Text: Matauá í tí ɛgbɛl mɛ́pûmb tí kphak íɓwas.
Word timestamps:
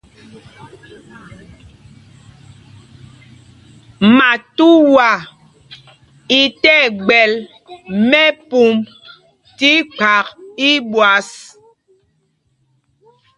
Matauá 4.17 5.11
í 6.39 6.41
tí 6.61 6.73
ɛgbɛl 6.87 7.31
mɛ́pûmb 8.09 8.79
tí 9.57 9.71
kphak 9.97 10.27
íɓwas. 10.69 11.29